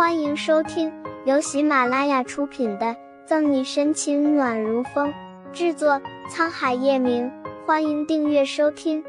[0.00, 0.90] 欢迎收听
[1.26, 2.86] 由喜马拉雅出品的
[3.26, 5.12] 《赠你深情暖如风》，
[5.52, 7.30] 制作沧海夜明。
[7.66, 9.04] 欢迎订阅收听。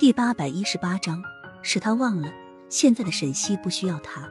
[0.00, 1.22] 第八百一十八章，
[1.62, 2.28] 是他忘了，
[2.68, 4.28] 现在的沈西不需要他。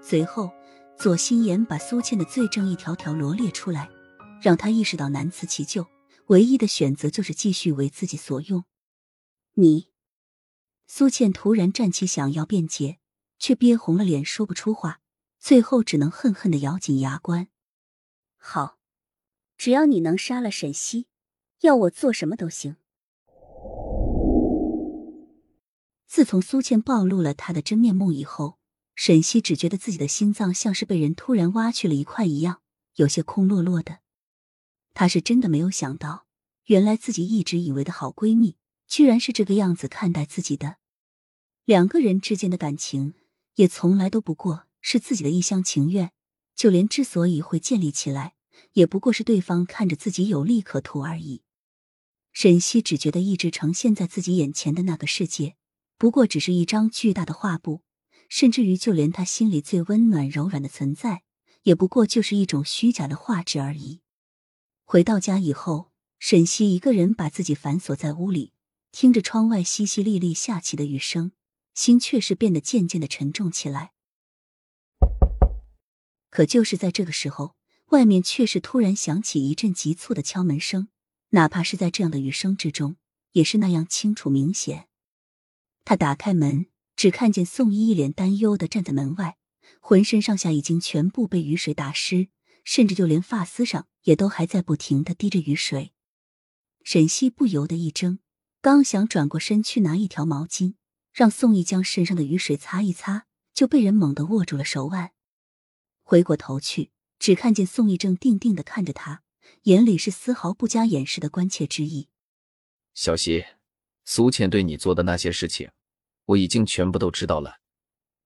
[0.00, 0.48] 随后，
[0.96, 3.88] 左心言把苏倩的罪证一条条罗列出来，
[4.40, 5.88] 让他意识到难辞其咎，
[6.26, 8.62] 唯一的选择就是继续为自己所用。
[9.54, 9.91] 你。
[10.86, 12.98] 苏倩突然站起，想要辩解，
[13.38, 15.00] 却憋红了脸，说不出话，
[15.38, 17.48] 最后只能恨恨的咬紧牙关。
[18.36, 18.78] 好，
[19.56, 21.06] 只要你能杀了沈西，
[21.60, 22.76] 要我做什么都行。
[26.06, 28.58] 自从苏倩暴露了他的真面目以后，
[28.94, 32.60] 沈西只觉得自己的心脏像是被人突然挖去了一块一样，
[32.96, 34.00] 有些空落落的。
[34.92, 36.26] 她是真的没有想到，
[36.66, 38.56] 原来自己一直以为的好闺蜜，
[38.92, 40.76] 居然是这个样子看待自己的。
[41.64, 43.14] 两个人之间的感情，
[43.54, 46.12] 也从来都不过是自己的一厢情愿。
[46.54, 48.34] 就连之所以会建立起来，
[48.74, 51.40] 也不过是对方看着自己有利可图而已。
[52.34, 55.56] 沈西只觉得一直呈现在自己眼前的那个世界，
[55.96, 57.80] 不过只是一张巨大的画布，
[58.28, 61.22] 甚至于就连他心里最温暖柔软的存在，
[61.62, 64.02] 也不过就是一种虚假的画质而已。
[64.84, 68.51] 回到家以后，沈西一个人把自己反锁在屋里，
[68.92, 71.32] 听着窗外淅淅沥沥下起的雨声。
[71.74, 73.92] 心却是变得渐渐的沉重起来。
[76.28, 80.88] 可就是在这个时候，外面却是突然响起一阵急促的敲门声，
[81.30, 82.96] 哪怕是在这样的雨声之中，
[83.32, 84.88] 也是那样清楚明显。
[85.84, 89.38] 他打开门，只看见宋一一脸担忧的站在门外，
[89.80, 92.28] 浑身上下已经全部被雨水打湿，
[92.64, 95.92] 甚至就连发丝上也都还在不停的滴着雨水。
[96.84, 98.18] 沈西不由得一怔，
[98.62, 100.76] 刚想转过身去拿一条毛巾。
[101.12, 105.12] 让宋义将身上的雨水擦一擦，就被人猛地握住了手腕。
[106.00, 109.22] 回过头去，只看见宋义正定定的看着他，
[109.64, 112.08] 眼里是丝毫不加掩饰的关切之意。
[112.94, 113.44] 小希，
[114.06, 115.70] 苏倩对你做的那些事情，
[116.24, 117.58] 我已经全部都知道了。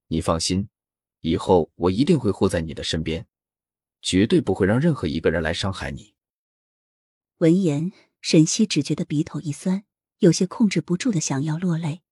[0.06, 0.68] 你放心，
[1.22, 3.26] 以后我一定会护在你的身边，
[4.00, 6.14] 绝对不会让任何一个人来伤害你。
[7.38, 9.84] 闻言，沈西只觉得鼻头一酸，
[10.18, 12.02] 有些控制不住的想要落泪。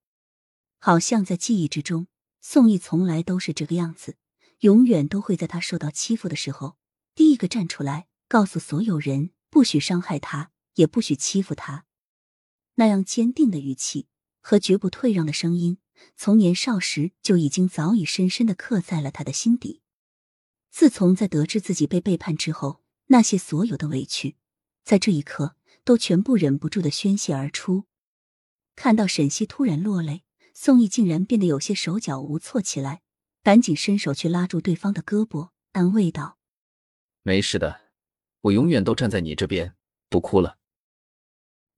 [0.79, 2.07] 好像在记忆之中，
[2.41, 4.17] 宋毅从来都是这个样子，
[4.61, 6.77] 永远都会在他受到欺负的时候，
[7.15, 11.87] 第一个站出来，告诉所有人不许伤害他，也不许欺负他。
[12.75, 14.09] 那样坚定的语气
[14.41, 15.79] 和绝不退让的声音，
[16.17, 19.81] 从年少时就已经早已深深的刻在了他的心底。
[20.71, 24.37] 自从在得知自己被背叛之后，那些所有的委屈，
[24.85, 27.85] 在这一刻都全部忍不住的宣泄而出。
[28.77, 30.23] 看到沈西突然落泪。
[30.57, 33.03] 宋毅竟然变得有些手脚无措起来，
[33.43, 36.39] 赶紧伸手去拉住对方的胳膊，安慰道
[37.23, 37.91] ：“没事的，
[38.43, 39.75] 我永远都站在你这边，
[40.09, 40.59] 不哭了。”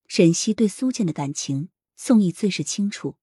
[0.06, 3.16] 沈西对苏建的感情，宋毅最是清楚。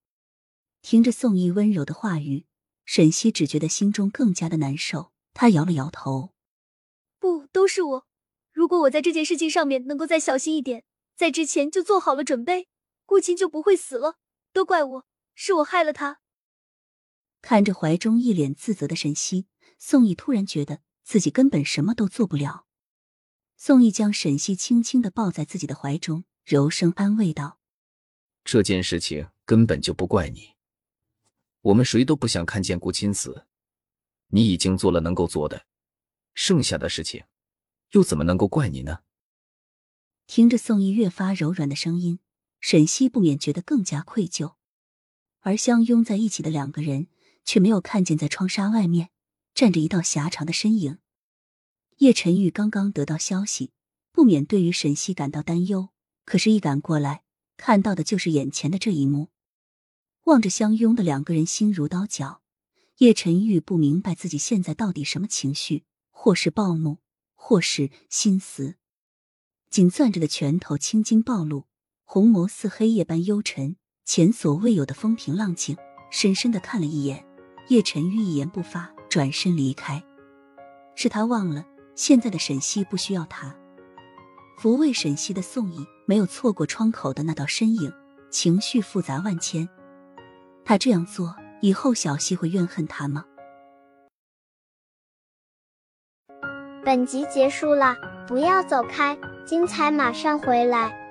[0.82, 2.48] 听着宋毅温柔的话语，
[2.84, 5.12] 沈西只觉得心中更加的难受。
[5.36, 6.34] 他摇了摇头
[7.20, 8.08] ：“不，都是我。
[8.52, 10.84] 如果我在这件事情上面能够再小心一点，
[11.16, 12.68] 在之前就做好了准备，
[13.06, 14.20] 顾青就不会死了。
[14.52, 15.06] 都怪我。”
[15.36, 16.20] 是我害了他。
[17.42, 19.48] 看着怀中一脸自责的沈西，
[19.80, 22.68] 宋毅突然觉得自己根本什么都做不了。
[23.58, 27.60] 宋毅将沈西轻轻的抱在自己的怀中，柔声安慰道
[28.46, 30.54] ：“这件事情根本就不怪你，
[31.62, 33.48] 我们谁都不想看见顾青死。
[34.28, 35.66] 你已经做了能够做的，
[36.36, 37.24] 剩下的事情
[37.92, 39.00] 又怎么能够怪你呢？”
[40.28, 42.20] 听着宋毅越发柔软的声音，
[42.66, 44.54] 沈西不免觉得更加愧疚。
[45.42, 47.08] 而相拥在一起的两个人，
[47.44, 49.10] 却没有看见在窗纱外面
[49.54, 51.00] 站着一道狭长的身影。
[51.98, 53.74] 叶晨玉刚刚得到消息，
[54.14, 55.90] 不免对于沈西感到担忧。
[56.24, 57.24] 可是，一赶过来，
[57.58, 59.28] 看到的就是眼前的这一幕。
[60.24, 62.42] 望着相拥的两个人，心如刀绞。
[63.00, 67.00] 叶晨玉不明白自己现在到底什么情绪，或是暴怒，
[67.34, 68.78] 或是心死。
[69.70, 71.66] 紧攥着的拳头青筋暴露，
[72.14, 73.76] 红眸似黑夜般幽沉。
[74.06, 75.76] 前所未有的风平浪静，
[76.12, 77.26] 深深的看了一眼
[77.70, 80.04] 叶晨玉，一言不发，转身离开。
[80.94, 81.66] 是他忘了，
[81.96, 83.56] 现在的沈西不需要他。
[84.62, 87.92] 抚慰沈西的宋毅没有错过窗口的那道身影，
[88.30, 89.68] 情绪复杂万千。
[90.64, 93.26] 他这样做以后，小西会怨恨他吗？
[96.86, 97.96] 本集结束了，
[98.28, 99.18] 不要走开，
[99.48, 101.02] 精彩马上回来。